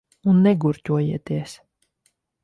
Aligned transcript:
Un 0.31 0.37
negurķojieties. 0.45 1.53